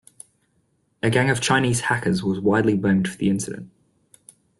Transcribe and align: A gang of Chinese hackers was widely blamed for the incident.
A 1.03 1.11
gang 1.11 1.29
of 1.29 1.41
Chinese 1.41 1.81
hackers 1.81 2.23
was 2.23 2.39
widely 2.39 2.75
blamed 2.75 3.07
for 3.07 3.17
the 3.19 3.29
incident. 3.29 3.69